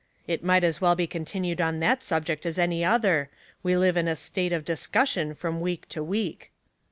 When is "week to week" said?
5.61-6.51